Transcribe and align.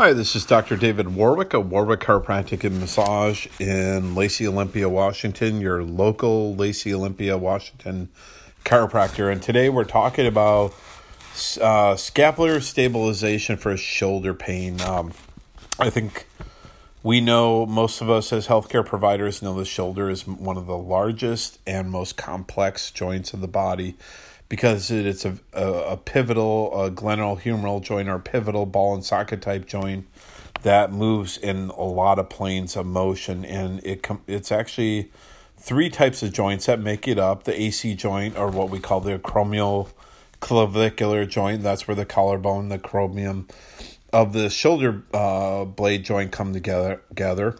Hi, 0.00 0.14
this 0.14 0.34
is 0.34 0.46
Dr. 0.46 0.76
David 0.76 1.14
Warwick 1.14 1.52
of 1.52 1.70
Warwick 1.70 2.00
Chiropractic 2.00 2.64
and 2.64 2.80
Massage 2.80 3.46
in 3.60 4.14
Lacey 4.14 4.48
Olympia, 4.48 4.88
Washington, 4.88 5.60
your 5.60 5.82
local 5.82 6.56
Lacey 6.56 6.94
Olympia, 6.94 7.36
Washington 7.36 8.08
chiropractor. 8.64 9.30
And 9.30 9.42
today 9.42 9.68
we're 9.68 9.84
talking 9.84 10.26
about 10.26 10.74
uh, 11.60 11.96
scapular 11.96 12.62
stabilization 12.62 13.58
for 13.58 13.76
shoulder 13.76 14.32
pain. 14.32 14.80
Um, 14.80 15.12
I 15.78 15.90
think 15.90 16.26
we 17.02 17.20
know, 17.20 17.66
most 17.66 18.00
of 18.00 18.08
us 18.08 18.32
as 18.32 18.46
healthcare 18.46 18.86
providers 18.86 19.42
know 19.42 19.52
the 19.52 19.66
shoulder 19.66 20.08
is 20.08 20.26
one 20.26 20.56
of 20.56 20.64
the 20.64 20.78
largest 20.78 21.58
and 21.66 21.90
most 21.90 22.16
complex 22.16 22.90
joints 22.90 23.34
of 23.34 23.42
the 23.42 23.48
body 23.48 23.96
because 24.50 24.90
it's 24.90 25.24
a, 25.24 25.38
a, 25.54 25.72
a 25.92 25.96
pivotal 25.96 26.84
a 26.84 26.90
glenohumeral 26.90 27.80
joint 27.80 28.08
or 28.10 28.18
pivotal 28.18 28.66
ball 28.66 28.92
and 28.92 29.02
socket 29.02 29.40
type 29.40 29.64
joint 29.64 30.06
that 30.62 30.92
moves 30.92 31.38
in 31.38 31.70
a 31.70 31.82
lot 31.84 32.18
of 32.18 32.28
planes 32.28 32.76
of 32.76 32.84
motion. 32.84 33.44
And 33.46 33.80
it 33.86 34.02
com- 34.02 34.22
it's 34.26 34.52
actually 34.52 35.10
three 35.56 35.88
types 35.88 36.22
of 36.22 36.32
joints 36.32 36.66
that 36.66 36.80
make 36.80 37.08
it 37.08 37.18
up. 37.18 37.44
The 37.44 37.58
AC 37.58 37.94
joint 37.94 38.36
or 38.36 38.50
what 38.50 38.68
we 38.68 38.80
call 38.80 39.00
the 39.00 39.18
acromial 39.18 39.90
clavicular 40.40 41.24
joint. 41.24 41.62
That's 41.62 41.86
where 41.86 41.94
the 41.94 42.04
collarbone 42.04 42.68
the 42.68 42.78
acromion 42.78 43.48
of 44.12 44.32
the 44.32 44.50
shoulder 44.50 45.04
uh, 45.14 45.64
blade 45.64 46.04
joint 46.04 46.32
come 46.32 46.52
together 46.52 47.00
together. 47.08 47.56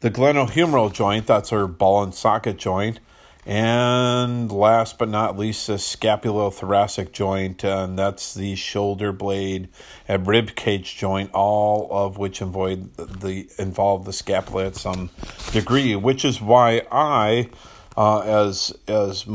The 0.00 0.10
glenohumeral 0.10 0.92
joint 0.92 1.26
that's 1.26 1.54
our 1.54 1.66
ball 1.66 2.02
and 2.02 2.14
socket 2.14 2.58
joint 2.58 3.00
and 3.46 4.50
last 4.50 4.98
but 4.98 5.08
not 5.08 5.36
least, 5.36 5.66
the 5.66 5.74
scapulothoracic 5.74 7.12
joint, 7.12 7.62
and 7.62 7.98
that's 7.98 8.32
the 8.34 8.54
shoulder 8.54 9.12
blade 9.12 9.68
and 10.08 10.26
rib 10.26 10.54
cage 10.54 10.96
joint, 10.96 11.30
all 11.32 11.88
of 11.90 12.16
which 12.16 12.40
involve 12.40 12.96
the 12.96 13.48
involve 13.58 14.06
the 14.06 14.12
scapula 14.12 14.66
at 14.66 14.76
some 14.76 15.10
degree. 15.52 15.94
Which 15.94 16.24
is 16.24 16.40
why 16.40 16.82
I, 16.90 17.50
uh, 17.96 18.20
as 18.20 18.72
as 18.88 19.26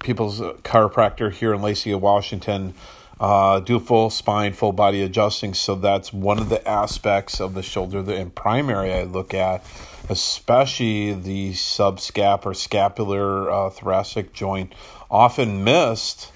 people's 0.00 0.40
chiropractor 0.40 1.32
here 1.32 1.52
in 1.52 1.60
Lacey, 1.60 1.94
Washington, 1.94 2.74
uh, 3.20 3.60
do 3.60 3.78
full 3.78 4.10
spine, 4.10 4.52
full 4.52 4.72
body 4.72 5.02
adjusting. 5.02 5.54
So 5.54 5.74
that's 5.74 6.12
one 6.12 6.38
of 6.38 6.48
the 6.48 6.66
aspects 6.68 7.40
of 7.40 7.54
the 7.54 7.62
shoulder 7.62 8.02
that 8.02 8.14
in 8.14 8.30
primary 8.30 8.92
I 8.92 9.04
look 9.04 9.34
at 9.34 9.64
especially 10.08 11.12
the 11.12 11.52
subscap 11.52 12.46
or 12.46 12.54
scapular 12.54 13.50
uh, 13.50 13.70
thoracic 13.70 14.32
joint, 14.32 14.74
often 15.10 15.64
missed 15.64 16.32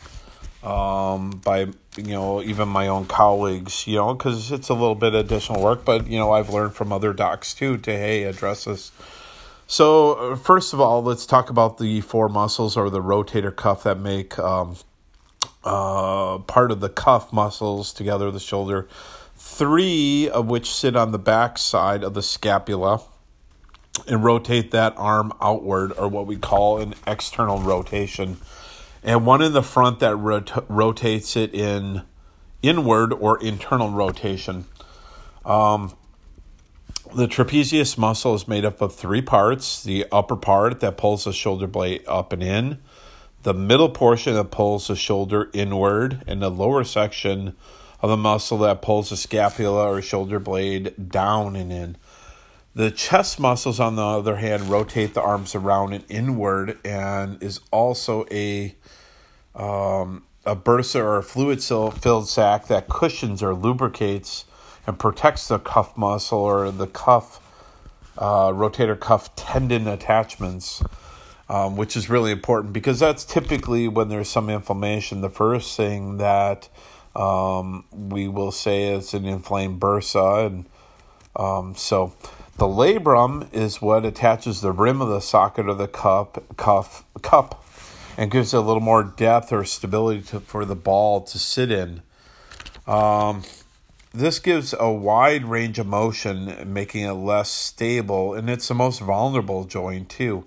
um, 0.62 1.30
by 1.44 1.68
you 1.96 2.12
know 2.12 2.42
even 2.42 2.68
my 2.68 2.88
own 2.88 3.06
colleagues. 3.06 3.86
You 3.86 3.96
know, 3.96 4.14
because 4.14 4.52
it's 4.52 4.68
a 4.68 4.74
little 4.74 4.94
bit 4.94 5.14
additional 5.14 5.62
work, 5.62 5.84
but 5.84 6.06
you 6.06 6.18
know 6.18 6.32
I've 6.32 6.50
learned 6.50 6.74
from 6.74 6.92
other 6.92 7.12
docs 7.12 7.54
too 7.54 7.78
to 7.78 7.90
hey 7.90 8.24
address 8.24 8.64
this. 8.64 8.92
So 9.66 10.12
uh, 10.14 10.36
first 10.36 10.72
of 10.72 10.80
all, 10.80 11.02
let's 11.02 11.24
talk 11.24 11.48
about 11.48 11.78
the 11.78 12.00
four 12.02 12.28
muscles 12.28 12.76
or 12.76 12.90
the 12.90 13.02
rotator 13.02 13.54
cuff 13.54 13.84
that 13.84 13.98
make 13.98 14.38
um, 14.38 14.76
uh, 15.64 16.38
part 16.38 16.70
of 16.70 16.80
the 16.80 16.88
cuff 16.88 17.32
muscles 17.32 17.92
together, 17.92 18.30
the 18.30 18.40
shoulder. 18.40 18.88
Three 19.36 20.28
of 20.28 20.46
which 20.46 20.70
sit 20.70 20.96
on 20.96 21.12
the 21.12 21.18
back 21.18 21.58
side 21.58 22.04
of 22.04 22.14
the 22.14 22.22
scapula 22.22 23.02
and 24.06 24.24
rotate 24.24 24.70
that 24.70 24.94
arm 24.96 25.32
outward, 25.40 25.92
or 25.98 26.08
what 26.08 26.26
we 26.26 26.36
call 26.36 26.78
an 26.78 26.94
external 27.06 27.58
rotation, 27.58 28.38
and 29.02 29.26
one 29.26 29.42
in 29.42 29.52
the 29.52 29.62
front 29.62 30.00
that 30.00 30.16
rot- 30.16 30.64
rotates 30.70 31.36
it 31.36 31.54
in 31.54 32.02
inward 32.62 33.12
or 33.12 33.42
internal 33.42 33.90
rotation. 33.90 34.64
Um, 35.44 35.94
the 37.14 37.26
trapezius 37.26 37.98
muscle 37.98 38.34
is 38.34 38.48
made 38.48 38.64
up 38.64 38.80
of 38.80 38.94
three 38.94 39.20
parts 39.20 39.82
the 39.82 40.06
upper 40.10 40.36
part 40.36 40.80
that 40.80 40.96
pulls 40.96 41.24
the 41.24 41.32
shoulder 41.32 41.66
blade 41.66 42.02
up 42.06 42.32
and 42.32 42.42
in, 42.42 42.78
the 43.42 43.54
middle 43.54 43.88
portion 43.88 44.34
that 44.34 44.50
pulls 44.50 44.88
the 44.88 44.96
shoulder 44.96 45.50
inward, 45.52 46.22
and 46.26 46.40
the 46.40 46.50
lower 46.50 46.84
section 46.84 47.56
of 48.00 48.10
the 48.10 48.16
muscle 48.16 48.58
that 48.58 48.82
pulls 48.82 49.10
the 49.10 49.16
scapula 49.16 49.88
or 49.88 50.02
shoulder 50.02 50.38
blade 50.38 51.10
down 51.10 51.56
and 51.56 51.72
in. 51.72 51.96
The 52.74 52.90
chest 52.90 53.38
muscles, 53.38 53.78
on 53.78 53.96
the 53.96 54.02
other 54.02 54.36
hand, 54.36 54.64
rotate 54.64 55.14
the 55.14 55.22
arms 55.22 55.54
around 55.54 55.92
and 55.92 56.04
inward, 56.08 56.78
and 56.84 57.42
is 57.42 57.60
also 57.70 58.26
a 58.30 58.74
um, 59.54 60.24
a 60.44 60.56
bursa 60.56 60.96
or 60.96 61.18
a 61.18 61.22
fluid 61.22 61.62
filled 61.62 62.28
sac 62.28 62.66
that 62.66 62.88
cushions 62.88 63.42
or 63.42 63.54
lubricates 63.54 64.44
and 64.86 64.98
protects 64.98 65.48
the 65.48 65.58
cuff 65.58 65.96
muscle 65.96 66.40
or 66.40 66.70
the 66.70 66.86
cuff 66.86 67.40
uh, 68.18 68.48
rotator 68.48 68.98
cuff 68.98 69.34
tendon 69.36 69.86
attachments, 69.86 70.82
um, 71.52 71.76
which 71.76 71.96
is 71.96 72.08
really 72.08 72.32
important 72.32 72.72
because 72.72 72.98
that's 72.98 73.26
typically 73.26 73.86
when 73.86 74.08
there's 74.08 74.30
some 74.30 74.48
inflammation. 74.48 75.20
The 75.20 75.28
first 75.28 75.76
thing 75.76 76.16
that 76.16 76.70
um, 77.14 77.84
we 77.92 78.26
will 78.26 78.52
say 78.52 78.94
is 78.94 79.12
an 79.12 79.26
inflamed 79.26 79.78
bursa, 79.78 80.46
and 80.46 80.64
um, 81.36 81.74
so 81.76 82.14
the 82.56 82.64
labrum 82.64 83.52
is 83.52 83.82
what 83.82 84.06
attaches 84.06 84.62
the 84.62 84.72
rim 84.72 85.02
of 85.02 85.10
the 85.10 85.20
socket 85.20 85.68
of 85.68 85.76
the 85.76 85.88
cup, 85.88 86.42
cuff, 86.56 87.04
cup 87.20 87.62
and 88.16 88.30
gives 88.30 88.54
it 88.54 88.56
a 88.56 88.60
little 88.60 88.82
more 88.82 89.02
depth 89.02 89.52
or 89.52 89.64
stability 89.64 90.22
to, 90.22 90.40
for 90.40 90.64
the 90.64 90.74
ball 90.74 91.20
to 91.22 91.38
sit 91.38 91.70
in. 91.70 92.02
Um, 92.86 93.42
this 94.14 94.38
gives 94.38 94.74
a 94.78 94.90
wide 94.90 95.44
range 95.44 95.78
of 95.78 95.86
motion, 95.86 96.72
making 96.72 97.04
it 97.04 97.12
less 97.12 97.50
stable, 97.50 98.34
and 98.34 98.50
it's 98.50 98.68
the 98.68 98.74
most 98.74 99.00
vulnerable 99.00 99.64
joint 99.64 100.08
too. 100.08 100.44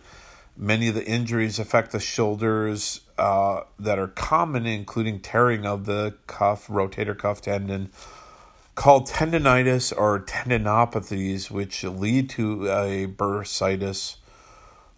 Many 0.58 0.88
of 0.88 0.96
the 0.96 1.06
injuries 1.06 1.60
affect 1.60 1.92
the 1.92 2.00
shoulders 2.00 3.02
uh, 3.18 3.62
that 3.78 4.00
are 4.00 4.08
common, 4.08 4.66
including 4.66 5.20
tearing 5.20 5.66
of 5.66 5.86
the 5.86 6.16
cuff, 6.28 6.68
rotator 6.68 7.18
cuff 7.18 7.42
tendon, 7.42 7.92
called 8.76 9.08
tendonitis 9.08 9.94
or 9.96 10.20
tendinopathies, 10.20 11.52
which 11.52 11.84
lead 11.84 12.30
to 12.32 12.68
a 12.68 13.08
bursitis 13.08 14.18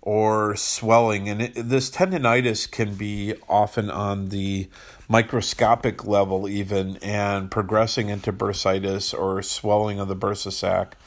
or 0.02 0.56
swelling. 0.56 1.28
And 1.28 1.42
it, 1.42 1.54
this 1.56 1.90
tendonitis 1.90 2.70
can 2.70 2.96
be 2.96 3.34
often 3.50 3.90
on 3.90 4.30
the 4.30 4.70
microscopic 5.10 6.06
level, 6.06 6.48
even, 6.48 6.98
and 6.98 7.52
progressing 7.52 8.10
into 8.10 8.32
bursitis 8.32 9.14
or 9.14 9.42
swelling 9.42 10.00
of 10.00 10.08
the 10.08 10.16
bursa 10.16 10.52
sac. 10.52 10.98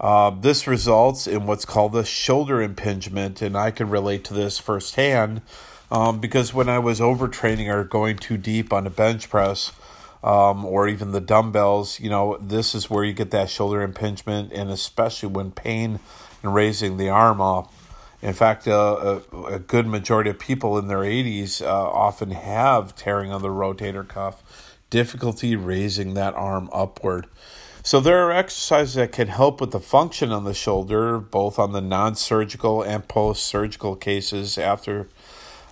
Uh, 0.00 0.30
this 0.30 0.66
results 0.66 1.26
in 1.26 1.46
what's 1.46 1.64
called 1.64 1.94
a 1.96 2.04
shoulder 2.04 2.60
impingement, 2.60 3.40
and 3.40 3.56
I 3.56 3.70
can 3.70 3.88
relate 3.88 4.24
to 4.24 4.34
this 4.34 4.58
firsthand 4.58 5.40
um, 5.90 6.20
because 6.20 6.52
when 6.52 6.68
I 6.68 6.78
was 6.78 7.00
overtraining 7.00 7.68
or 7.68 7.84
going 7.84 8.16
too 8.16 8.36
deep 8.36 8.72
on 8.72 8.86
a 8.86 8.90
bench 8.90 9.30
press, 9.30 9.72
um, 10.24 10.64
or 10.64 10.88
even 10.88 11.12
the 11.12 11.20
dumbbells, 11.20 12.00
you 12.00 12.08
know, 12.08 12.38
this 12.40 12.74
is 12.74 12.88
where 12.88 13.04
you 13.04 13.12
get 13.12 13.30
that 13.30 13.50
shoulder 13.50 13.82
impingement, 13.82 14.52
and 14.52 14.70
especially 14.70 15.28
when 15.28 15.50
pain 15.50 16.00
and 16.42 16.54
raising 16.54 16.96
the 16.96 17.10
arm 17.10 17.42
up. 17.42 17.72
In 18.22 18.32
fact, 18.32 18.66
uh, 18.66 19.20
a, 19.32 19.42
a, 19.42 19.58
good 19.58 19.86
majority 19.86 20.30
of 20.30 20.38
people 20.38 20.78
in 20.78 20.88
their 20.88 21.00
80s 21.00 21.60
uh, 21.60 21.66
often 21.66 22.30
have 22.30 22.96
tearing 22.96 23.30
on 23.30 23.42
the 23.42 23.48
rotator 23.48 24.08
cuff, 24.08 24.78
difficulty 24.88 25.56
raising 25.56 26.14
that 26.14 26.32
arm 26.32 26.70
upward. 26.72 27.26
So, 27.86 28.00
there 28.00 28.26
are 28.26 28.32
exercises 28.32 28.94
that 28.94 29.12
can 29.12 29.28
help 29.28 29.60
with 29.60 29.70
the 29.70 29.78
function 29.78 30.32
on 30.32 30.44
the 30.44 30.54
shoulder, 30.54 31.18
both 31.18 31.58
on 31.58 31.72
the 31.72 31.82
non 31.82 32.14
surgical 32.14 32.80
and 32.80 33.06
post 33.06 33.44
surgical 33.44 33.94
cases 33.94 34.56
after. 34.56 35.06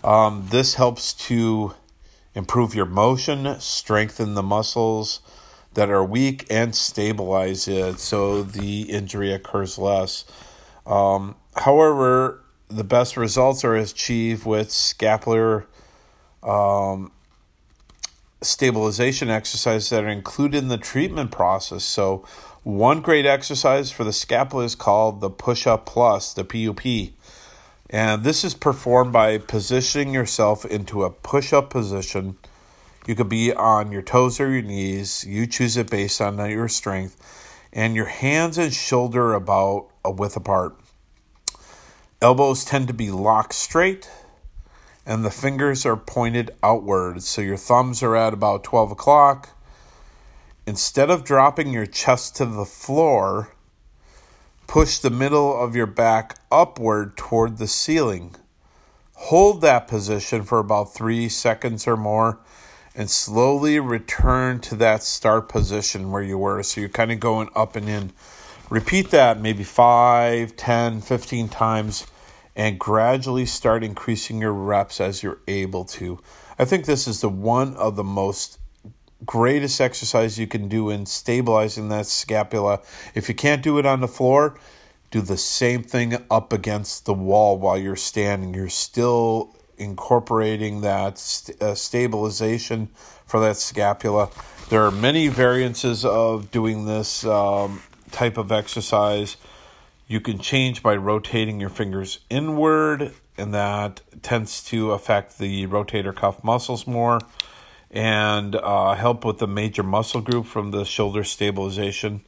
Um, 0.04 0.46
this 0.50 0.74
helps 0.74 1.14
to 1.28 1.72
improve 2.34 2.74
your 2.74 2.84
motion, 2.84 3.58
strengthen 3.60 4.34
the 4.34 4.42
muscles 4.42 5.20
that 5.72 5.88
are 5.88 6.04
weak, 6.04 6.46
and 6.50 6.76
stabilize 6.76 7.66
it 7.66 7.98
so 7.98 8.42
the 8.42 8.82
injury 8.90 9.32
occurs 9.32 9.78
less. 9.78 10.26
Um, 10.84 11.34
however, 11.56 12.44
the 12.68 12.84
best 12.84 13.16
results 13.16 13.64
are 13.64 13.74
achieved 13.74 14.44
with 14.44 14.70
scapular 14.70 15.66
um, 16.42 17.10
stabilization 18.42 19.30
exercises 19.30 19.90
that 19.90 20.04
are 20.04 20.08
included 20.08 20.58
in 20.58 20.68
the 20.68 20.78
treatment 20.78 21.30
process. 21.30 21.84
So, 21.84 22.24
one 22.62 23.00
great 23.00 23.26
exercise 23.26 23.90
for 23.90 24.04
the 24.04 24.12
scapula 24.12 24.64
is 24.64 24.74
called 24.74 25.20
the 25.20 25.30
push 25.30 25.66
up 25.66 25.84
plus, 25.86 26.32
the 26.32 26.44
PUP. 26.44 27.14
And 27.90 28.22
this 28.24 28.44
is 28.44 28.54
performed 28.54 29.12
by 29.12 29.38
positioning 29.38 30.14
yourself 30.14 30.64
into 30.64 31.02
a 31.02 31.10
push 31.10 31.52
up 31.52 31.70
position. 31.70 32.38
You 33.06 33.14
could 33.14 33.28
be 33.28 33.52
on 33.52 33.90
your 33.90 34.02
toes 34.02 34.38
or 34.38 34.48
your 34.48 34.62
knees. 34.62 35.24
You 35.26 35.46
choose 35.46 35.76
it 35.76 35.90
based 35.90 36.20
on 36.20 36.38
your 36.50 36.68
strength. 36.68 37.16
And 37.72 37.96
your 37.96 38.06
hands 38.06 38.58
and 38.58 38.72
shoulder 38.72 39.34
about 39.34 39.88
a 40.04 40.10
width 40.10 40.36
apart. 40.36 40.76
Elbows 42.22 42.64
tend 42.64 42.86
to 42.86 42.94
be 42.94 43.10
locked 43.10 43.54
straight, 43.54 44.08
and 45.04 45.24
the 45.24 45.30
fingers 45.30 45.84
are 45.84 45.96
pointed 45.96 46.50
outward. 46.62 47.22
So 47.22 47.42
your 47.42 47.56
thumbs 47.56 48.02
are 48.02 48.16
at 48.16 48.32
about 48.32 48.64
12 48.64 48.92
o'clock, 48.92 49.50
instead 50.66 51.10
of 51.10 51.24
dropping 51.24 51.72
your 51.72 51.86
chest 51.86 52.36
to 52.36 52.46
the 52.46 52.64
floor, 52.64 53.54
push 54.66 54.98
the 54.98 55.10
middle 55.10 55.60
of 55.60 55.74
your 55.76 55.86
back 55.86 56.38
upward 56.50 57.16
toward 57.16 57.58
the 57.58 57.66
ceiling. 57.66 58.34
Hold 59.14 59.60
that 59.60 59.88
position 59.88 60.42
for 60.42 60.58
about 60.58 60.94
three 60.94 61.28
seconds 61.28 61.86
or 61.86 61.96
more 61.96 62.40
and 62.94 63.10
slowly 63.10 63.80
return 63.80 64.60
to 64.60 64.74
that 64.76 65.02
start 65.02 65.48
position 65.48 66.10
where 66.10 66.22
you 66.22 66.36
were. 66.36 66.62
So 66.62 66.80
you're 66.80 66.90
kind 66.90 67.12
of 67.12 67.20
going 67.20 67.48
up 67.54 67.76
and 67.76 67.88
in. 67.88 68.12
Repeat 68.68 69.10
that 69.10 69.40
maybe 69.40 69.64
5, 69.64 70.56
10, 70.56 71.00
15 71.00 71.48
times 71.48 72.06
and 72.54 72.78
gradually 72.78 73.46
start 73.46 73.82
increasing 73.82 74.40
your 74.40 74.52
reps 74.52 75.00
as 75.00 75.22
you're 75.22 75.40
able 75.48 75.84
to. 75.84 76.18
I 76.58 76.64
think 76.64 76.84
this 76.84 77.08
is 77.08 77.20
the 77.20 77.28
one 77.28 77.74
of 77.76 77.96
the 77.96 78.04
most 78.04 78.58
greatest 79.24 79.80
exercise 79.80 80.38
you 80.38 80.46
can 80.46 80.68
do 80.68 80.90
in 80.90 81.06
stabilizing 81.06 81.88
that 81.88 82.06
scapula. 82.06 82.80
If 83.14 83.28
you 83.28 83.34
can't 83.34 83.62
do 83.62 83.78
it 83.78 83.86
on 83.86 84.00
the 84.00 84.08
floor, 84.08 84.58
do 85.10 85.20
the 85.20 85.36
same 85.36 85.82
thing 85.82 86.16
up 86.30 86.52
against 86.52 87.04
the 87.04 87.14
wall 87.14 87.58
while 87.58 87.78
you're 87.78 87.96
standing. 87.96 88.54
You're 88.54 88.68
still 88.68 89.54
incorporating 89.78 90.80
that 90.80 91.18
st- 91.18 91.60
uh, 91.62 91.74
stabilization 91.74 92.88
for 93.26 93.40
that 93.40 93.56
scapula. 93.56 94.30
There 94.70 94.82
are 94.82 94.90
many 94.90 95.28
variances 95.28 96.04
of 96.04 96.50
doing 96.50 96.86
this 96.86 97.24
um, 97.24 97.82
type 98.10 98.36
of 98.36 98.50
exercise. 98.50 99.36
You 100.06 100.20
can 100.20 100.38
change 100.38 100.82
by 100.82 100.96
rotating 100.96 101.60
your 101.60 101.70
fingers 101.70 102.20
inward, 102.28 103.12
and 103.38 103.54
that 103.54 104.00
tends 104.22 104.62
to 104.64 104.92
affect 104.92 105.38
the 105.38 105.66
rotator 105.66 106.14
cuff 106.14 106.44
muscles 106.44 106.86
more 106.86 107.18
and 107.90 108.56
uh, 108.56 108.94
help 108.94 109.24
with 109.24 109.38
the 109.38 109.46
major 109.46 109.82
muscle 109.82 110.20
group 110.20 110.46
from 110.46 110.70
the 110.70 110.84
shoulder 110.84 111.24
stabilization. 111.24 112.22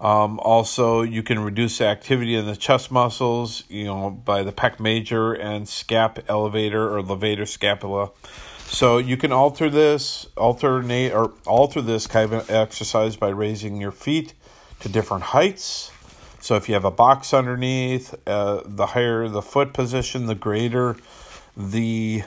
Um, 0.00 0.40
also, 0.40 1.02
you 1.02 1.22
can 1.22 1.38
reduce 1.38 1.80
activity 1.80 2.34
in 2.34 2.46
the 2.46 2.56
chest 2.56 2.90
muscles, 2.90 3.62
you 3.68 3.84
know, 3.84 4.10
by 4.10 4.42
the 4.42 4.52
pec 4.52 4.80
major 4.80 5.32
and 5.32 5.66
scap 5.66 6.22
elevator 6.28 6.96
or 6.96 7.02
levator 7.02 7.46
scapula. 7.46 8.10
So 8.66 8.98
you 8.98 9.16
can 9.16 9.32
alter 9.32 9.70
this, 9.70 10.26
alternate 10.36 11.12
or 11.12 11.34
alter 11.46 11.80
this 11.80 12.06
kind 12.06 12.32
of 12.32 12.50
exercise 12.50 13.16
by 13.16 13.28
raising 13.28 13.80
your 13.80 13.92
feet 13.92 14.34
to 14.80 14.88
different 14.88 15.24
heights. 15.24 15.92
So 16.42 16.56
if 16.56 16.68
you 16.68 16.74
have 16.74 16.84
a 16.84 16.90
box 16.90 17.32
underneath, 17.32 18.16
uh, 18.26 18.62
the 18.64 18.86
higher 18.86 19.28
the 19.28 19.40
foot 19.40 19.72
position, 19.72 20.26
the 20.26 20.34
greater 20.34 20.96
the 21.56 22.24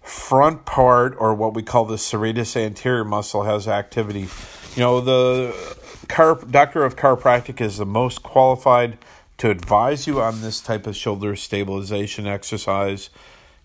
front 0.00 0.64
part 0.64 1.14
or 1.18 1.34
what 1.34 1.52
we 1.52 1.62
call 1.62 1.84
the 1.84 1.96
serratus 1.96 2.56
anterior 2.56 3.04
muscle 3.04 3.42
has 3.42 3.68
activity. 3.68 4.28
You 4.74 4.80
know, 4.80 5.00
the 5.02 5.76
chiro- 6.06 6.50
doctor 6.50 6.82
of 6.82 6.96
chiropractic 6.96 7.60
is 7.60 7.76
the 7.76 7.84
most 7.84 8.22
qualified 8.22 8.96
to 9.36 9.50
advise 9.50 10.06
you 10.06 10.22
on 10.22 10.40
this 10.40 10.62
type 10.62 10.86
of 10.86 10.96
shoulder 10.96 11.36
stabilization 11.36 12.26
exercise 12.26 13.10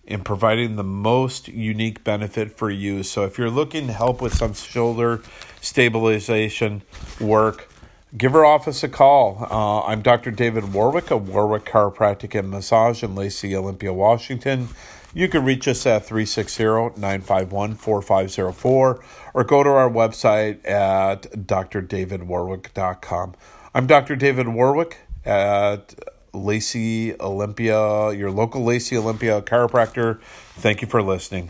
in 0.06 0.22
providing 0.22 0.76
the 0.76 0.84
most 0.84 1.48
unique 1.48 2.04
benefit 2.04 2.52
for 2.52 2.70
you. 2.70 3.02
So 3.02 3.24
if 3.24 3.38
you're 3.38 3.48
looking 3.48 3.86
to 3.86 3.94
help 3.94 4.20
with 4.20 4.34
some 4.34 4.52
shoulder 4.52 5.22
stabilization 5.62 6.82
work, 7.18 7.70
give 8.16 8.34
our 8.34 8.44
office 8.44 8.82
a 8.82 8.88
call. 8.88 9.46
Uh, 9.50 9.82
I'm 9.82 10.02
Dr. 10.02 10.30
David 10.30 10.72
Warwick 10.72 11.10
of 11.10 11.28
Warwick 11.28 11.64
Chiropractic 11.64 12.38
and 12.38 12.50
Massage 12.50 13.02
in 13.02 13.14
Lacey, 13.14 13.54
Olympia, 13.54 13.92
Washington. 13.92 14.68
You 15.14 15.28
can 15.28 15.44
reach 15.44 15.68
us 15.68 15.86
at 15.86 16.06
360 16.06 16.64
951 16.64 17.74
4504 17.74 19.04
or 19.34 19.44
go 19.44 19.62
to 19.62 19.70
our 19.70 19.90
website 19.90 20.68
at 20.68 21.22
drdavidwarwick.com. 21.32 23.34
I'm 23.74 23.86
Dr. 23.86 24.16
David 24.16 24.48
Warwick 24.48 24.98
at 25.24 25.94
Lacey 26.32 27.18
Olympia, 27.20 28.12
your 28.12 28.30
local 28.30 28.64
Lacey 28.64 28.96
Olympia 28.96 29.42
chiropractor. 29.42 30.20
Thank 30.56 30.82
you 30.82 30.88
for 30.88 31.02
listening. 31.02 31.46